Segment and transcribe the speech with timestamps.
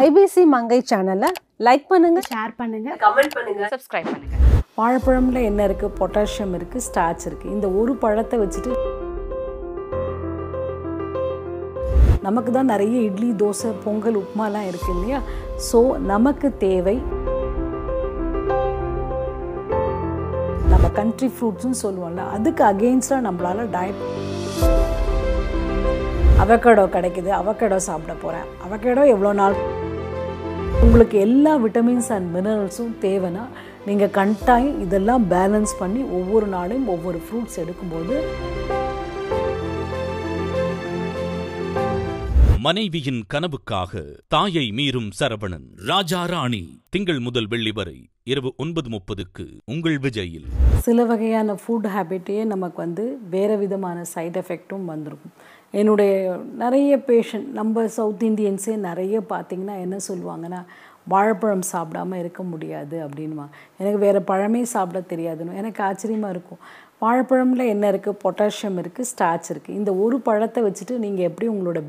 [0.00, 1.28] IBC மங்கை சேனலை
[1.66, 2.20] like பண்ணுங்க.
[2.32, 2.90] Share பண்ணுங்க.
[3.02, 3.62] கமெண்ட் பண்ணுங்க.
[3.72, 4.36] சப்ஸ்கிரைப் பண்ணுங்க.
[4.78, 8.72] வாழைப்பழம்ல என்ன இருக்குது பொட்டாசியம் இருக்குது ஸ்டார்ச் இருக்குது இந்த ஒரு பழத்தை வச்சுட்டு
[12.26, 15.20] நமக்கு தான் நிறைய இட்லி தோசை பொங்கல் உப்புமாலாம் இருக்கு இல்லையா?
[15.68, 15.78] ஸோ
[16.12, 16.96] நமக்கு தேவை
[20.72, 24.02] நம்ம கண்ட்ரி ஃப்ரூட்ஸ்னு சொல்லுவோம்ல அதுக்கு அகெயின்ஸ்டாக நம்மளால டயட்
[26.42, 27.30] அவக்கடோ கிடைக்குது.
[27.40, 29.56] அவக்கடோ சாப்பிட போகிறேன் அவக்கடோ எவ்வளோ நாள்
[30.86, 33.44] உங்களுக்கு எல்லா விட்டமின்ஸ் அண்ட் மினரல்ஸும் தேவைன்னா
[33.86, 38.16] நீங்கள் கட்டாயம் இதெல்லாம் பேலன்ஸ் பண்ணி ஒவ்வொரு நாளும் ஒவ்வொரு ஃப்ரூட்ஸ் எடுக்கும்போது
[42.66, 44.02] மனைவியின் கனவுக்காக
[44.34, 46.60] தாயை மீறும் சரவணன் ராஜா ராணி
[46.94, 47.96] திங்கள் முதல் வெள்ளி வரை
[48.32, 50.46] இரவு ஒன்பது முப்பதுக்கு உங்கள் விஜயில்.
[50.86, 55.34] சில வகையான ஃபுட் ஹேபிட்டையே நமக்கு வந்து வேறு விதமான சைடு எஃபெக்ட்டும் வந்திருக்கும்.
[55.72, 60.60] என்னுடைய நிறைய பேஷண்ட் நம்ம சவுத் இந்தியன்ஸே நிறைய பார்த்திங்கன்னா என்ன சொல்லுவாங்கன்னா
[61.08, 65.54] வாழைப்பழம் சாப்பிடாம இருக்க முடியாது அப்படின்வாங்க எனக்கு வேறு பழமே சாப்பிட தெரியாதுன்னு.
[65.54, 66.60] எனக்கு ஆச்சரியமாக இருக்கும்.
[67.02, 71.80] வாழைப்பழமில் என்ன இருக்குது பொட்டாசியம் இருக்குது ஸ்டார்ச் இருக்குது இந்த ஒரு பழத்தை வச்சுட்டு நீங்கள் எப்படி உங்களோட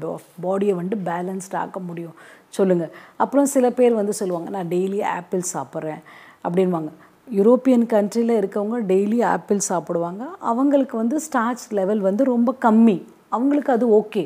[0.44, 2.16] பாடியை வந்து பேலன்ஸ்ட் ஆக்க முடியும்?
[2.50, 6.02] சொல்லுங்கள் அப்புறம் சில பேர் வந்து சொல்லுவாங்க நான் டெய்லி ஆப்பிள் சாப்பிட்றேன்.
[6.48, 6.92] அப்படின்வாங்க
[7.36, 10.24] யூரோப்பியன் கண்ட்ரியில் இருக்கவங்க டெய்லி ஆப்பிள் சாப்பிடுவாங்க.
[10.40, 12.98] அவங்களுக்கு வந்து ஸ்டார்ச் லெவல் வந்து ரொம்ப கம்மி.
[13.36, 14.24] அவங்களுக்கு அது ஓகே.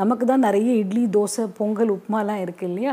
[0.00, 2.92] நமக்கு தான் நிறைய இட்லி தோசை பொங்கல் உப்புமாலாம் இருக்குது இல்லையா?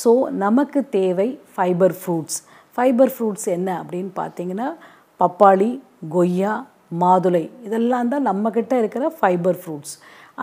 [0.00, 0.12] ஸோ
[0.44, 2.38] நமக்கு தேவை ஃபைபர் ஃப்ரூட்ஸ்
[2.76, 4.68] ஃபைபர் ஃப்ரூட்ஸ் என்ன அப்படின்னு பார்த்தீங்கன்னா
[5.20, 5.70] பப்பாளி
[6.16, 6.52] கொய்யா
[7.02, 7.44] மாதுளை.
[7.66, 9.94] இதெல்லாம் தான் நம்மக்கிட்ட இருக்கிற ஃபைபர் ஃப்ரூட்ஸ்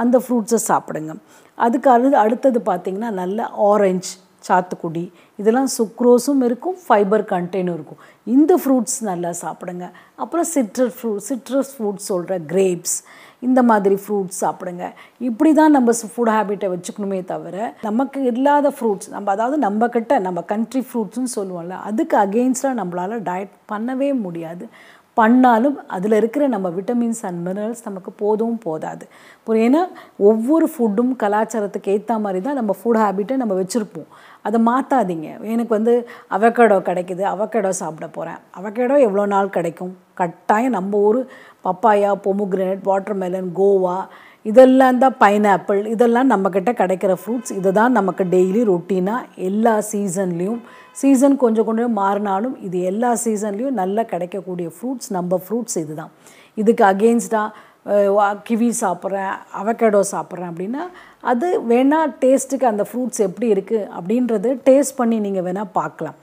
[0.02, 1.12] அந்த ஃப்ரூட்ஸை சாப்பிடுங்க.
[1.58, 4.14] அதுக்கு அடுத்து அடுத்தது பார்த்திங்கன்னா நல்ல ஆரஞ்சு
[4.48, 5.06] சாத்துக்குடி.
[5.42, 8.02] இதெல்லாம் சுக்ரோஸும் இருக்கும் ஃபைபர் கண்டெய்னும் இருக்கும்.
[8.36, 9.86] இந்த ஃப்ரூட்ஸ் நல்லா சாப்பிடுங்க.
[10.24, 12.98] அப்புறம் சிட்ரஸ் ஃப்ரூட் சிட்ரஸ் ஃப்ரூட்ஸ் சொல்கிற கிரேப்ஸ்
[13.48, 14.84] இந்த மாதிரி ஃப்ரூட்ஸ் சாப்பிடுங்க.
[15.28, 17.56] இப்படி தான் நம்ம ஃபுட் ஹேபிட்டை வச்சுக்கணுமே தவிர
[17.88, 23.56] நமக்கு இல்லாத ஃப்ரூட்ஸ் நம்ம அதாவது நம்ம கிட்ட நம்ம கண்ட்ரி ஃப்ரூட்ஸ்னு சொல்லுவோம்ல அதுக்கு அகெயின்ஸ்டாக நம்மளால் டயட்
[23.74, 24.68] பண்ணவே முடியாது.
[25.20, 29.06] பண்ணாலும் அதில் இருக்கிற நம்ம விட்டமின்ஸ் அண்ட் மினரல்ஸ் நமக்கு போதும் போதாது.
[29.40, 29.82] இப்போ ஏன்னா
[30.30, 34.10] ஒவ்வொரு ஃபுட்டும் கலாச்சாரத்துக்கு ஏற்ற மாதிரி தான் நம்ம ஃபுட் ஹேபிட்டை நம்ம வச்சுருப்போம்.
[34.48, 35.94] அதை மாற்றாதீங்க எனக்கு வந்து
[36.38, 39.94] அவக்கடோ கிடைக்குது அவக்கடோ சாப்பிட போகிறேன் அவக்கடோ எவ்வளோ நாள் கிடைக்கும்?
[40.22, 41.22] கட்டாயம் நம்ம ஊர்
[41.68, 43.98] பப்பாயா பொமுக்ரனட் வாட்டர்மெலன் கோவா
[44.46, 50.60] இதெல்லாம் தான் பைனாப்பிள் இதெல்லாம் நம்மக்கிட்ட கிடைக்கிற ஃப்ரூட்ஸ் இதை தான் நமக்கு டெய்லி ரொட்டீனாக எல்லா சீசன்லேயும்
[51.02, 56.12] சீசன் கொஞ்சம் கொஞ்சம் மாறினாலும் இது எல்லா சீசன்லேயும் நல்லா கிடைக்கக்கூடிய ஃப்ரூட்ஸ் நம்ம ஃப்ரூட்ஸ் இது தான்
[56.58, 57.50] இதுக்கு அகெயின்ஸ்டாக
[58.48, 60.84] கிவி சாப்பிட்றேன் அவகேடோ சாப்பிட்றேன் அப்படின்னா
[61.32, 66.18] அது வேணால் டேஸ்ட்டுக்கு அந்த ஃப்ரூட்ஸ் எப்படி இருக்குது அப்படின்றது டேஸ்ட் பண்ணி நீங்கள் வேணால் பார்க்கலாம்.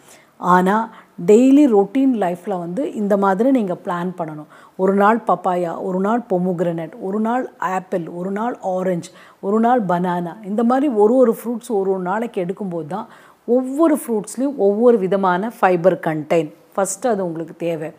[0.45, 0.91] ஆனால்
[1.27, 4.47] டெய்லி ரொட்டீன் லைஃப்பில் வந்து இந்த மாதிரி நீங்கள் பிளான் பண்ணணும்.
[4.77, 9.11] ஒரு நாள் பப்பாயா ஒரு நாள் பொமுக்ரனட் ஒரு நாள் ஆப்பிள் ஒரு நாள் ஆரஞ்சு
[9.41, 13.09] ஒரு நாள் பனானா இந்த மாதிரி ஒரு ஒரு ஃப்ரூட்ஸ் ஒரு ஒரு நாளைக்கு எடுக்கும்போது தான்
[13.45, 17.91] ஒவ்வொரு ஃப்ரூட்ஸ்லேயும் ஒவ்வொரு விதமான ஃபைபர் கண்டெயின் ஃபஸ்ட்டு அது உங்களுக்கு தேவை.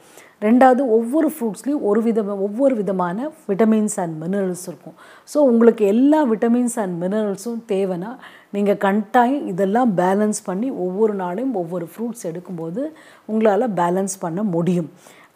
[0.46, 4.96] ரெண்டாவது ஒவ்வொரு ஃப்ரூட்ஸ்லேயும் ஒரு வித ஒவ்வொரு விதமான விட்டமின்ஸ் அண்ட் மினரல்ஸ் இருக்கும்.
[5.34, 8.12] ஸோ உங்களுக்கு எல்லா விட்டமின்ஸ் அண்ட் மினரல்ஸும் தேவைன்னா
[8.56, 12.84] நீங்கள் கண்டாயம் இதெல்லாம் பேலன்ஸ் பண்ணி ஒவ்வொரு நாளையும் ஒவ்வொரு ஃப்ரூட்ஸ் எடுக்கும்போது
[13.32, 14.90] உங்களால் பேலன்ஸ் பண்ண முடியும்.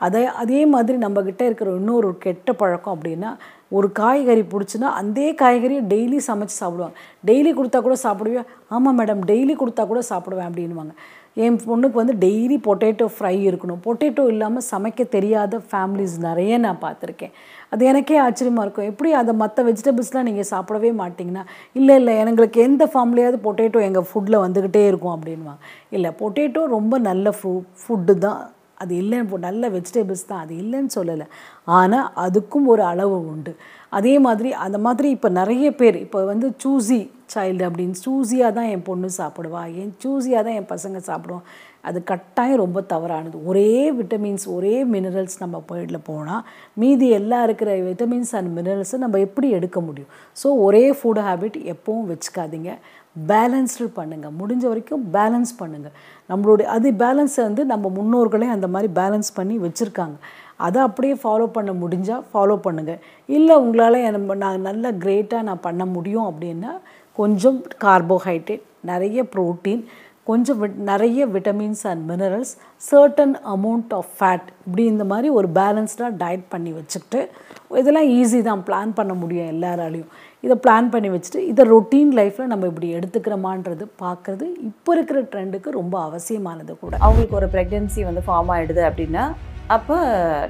[0.06, 3.30] அதே அதே மாதிரி நம்மக்கிட்ட இருக்கிற இன்னொரு கெட்ட பழக்கம் அப்படின்னா
[3.78, 6.96] ஒரு காய்கறி பிடிச்சின்னா அந்த காய்கறியை டெய்லி சமைச்சு சாப்பிடுவாங்க.
[7.30, 10.94] டெய்லி கொடுத்தா கூட சாப்பிடுவேன் ஆமாம் மேடம் டெய்லி கொடுத்தா கூட சாப்பிடுவேன் அப்படின்வாங்க
[11.46, 13.82] என் பொண்ணுக்கு வந்து டெய்லி பொட்டேட்டோ ஃப்ரை இருக்கணும்.
[13.86, 17.34] பொட்டேட்டோ இல்லாமல் சமைக்க தெரியாத ஃபேமிலிஸ் நிறைய நான் பார்த்துருக்கேன்.
[17.74, 18.90] அது எனக்கே ஆச்சரியமாக இருக்கும்.
[18.92, 21.44] எப்படி அதை மற்ற வெஜிடபிள்ஸ்லாம் நீங்கள் சாப்பிடவே மாட்டிங்கன்னா
[21.80, 25.64] இல்லை இல்லை எங்களுக்கு எந்த ஃபார்ம்லேயாவது பொட்டேட்டோ எங்கள் ஃபுட்டில் வந்துக்கிட்டே இருக்கும் அப்படின்வாங்க
[25.98, 28.42] இல்லை பொட்டேட்டோ ரொம்ப நல்ல ஃபு ஃபுட்டு தான்.
[28.82, 31.28] அது இல்லைன்னு நல்ல வெஜிடபிள்ஸ் தான் அது இல்லைன்னு சொல்லலை.
[31.78, 33.54] ஆனால் அதுக்கும் ஒரு அளவு உண்டு.
[33.98, 37.00] அதே மாதிரி அந்த மாதிரி இப்போ நிறைய பேர் இப்போ வந்து சூஸி
[37.34, 41.48] சைல்டு அப்படின்னு சூஸியாக தான் என் பொண்ணு சாப்பிடுவா என் சூஸியாக தான் என் பசங்க சாப்பிடுவோம்.
[41.88, 43.38] அது கட்டாயம் ரொம்ப தவறானது.
[43.50, 46.46] ஒரே விட்டமின்ஸ் ஒரே மினரல்ஸ் நம்ம போயிடல போனால்
[46.82, 50.12] மீதி எல்லாம் இருக்கிற விட்டமின்ஸ் அண்ட் மினரல்ஸை நம்ம எப்படி எடுக்க முடியும்?
[50.42, 52.72] ஸோ ஒரே ஃபுட் ஹேபிட் எப்பவும் வச்சுக்காதீங்க.
[53.32, 55.96] பேலன்ஸ்டு பண்ணுங்கள் முடிஞ்ச வரைக்கும் பேலன்ஸ் பண்ணுங்கள்
[56.30, 60.18] நம்மளுடைய அது பேலன்ஸை வந்து நம்ம முன்னோர்களே அந்த மாதிரி பேலன்ஸ் பண்ணி வச்சுருக்காங்க.
[60.56, 65.86] அதை அப்படியே ஃபாலோ பண்ண முடிஞ்சால் ஃபாலோ பண்ணுங்கள் இல்லை உங்களால் நம்ம நான் நல்ல கிரேட்டாக நான் பண்ண
[65.86, 66.74] முடியும் அப்படின்னா
[67.14, 69.84] கொஞ்சம் கார்போஹைட்ரேட் நிறைய ப்ரோட்டீன்
[70.30, 72.54] கொஞ்சம் விட் நிறைய vitamins and minerals
[72.90, 77.22] certain amount of fat இப்படி இந்த மாதிரி ஒரு பேலன்ஸ்டாக டயட் பண்ணி வச்சுக்கிட்டு
[77.82, 80.10] இதெல்லாம் ஈஸி தான் பிளான் பண்ண முடியும் எல்லாராலையும்.
[80.44, 85.96] இதை பிளான் பண்ணி வச்சுட்டு இதை ரொட்டீன் லைஃப்பில் நம்ம இப்படி எடுத்துக்கிறோமான்றது பார்க்குறது இப்போ இருக்கிற ட்ரெண்டுக்கு ரொம்ப
[86.08, 86.94] அவசியமானது கூட.
[87.06, 89.26] அவங்களுக்கு ஒரு ப்ரெக்னென்சி வந்து ஃபார்ம் ஆகிடுது அப்படின்னா
[89.78, 89.96] அப்போ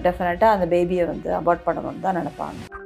[0.07, 2.76] டெஃபினட்டாக அந்த பேபியை வந்து அபார்ட் பண்ணணும்னு தான் நினைப்பாங்க.